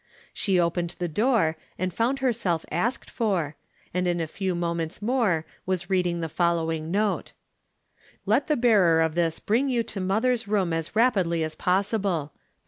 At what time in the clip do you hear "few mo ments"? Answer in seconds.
4.25-4.99